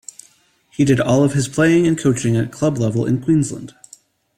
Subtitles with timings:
[0.71, 3.75] He did all of his playing and coaching at club level in Queensland.